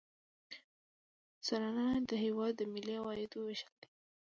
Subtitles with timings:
[1.45, 3.87] سرانه عاید د هیواد د ملي عوایدو ویشل دي.